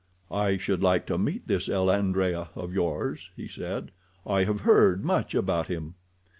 [0.31, 3.91] "I should like to meet this el Adrea of yours," he said.
[4.25, 5.93] "I have heard much about him."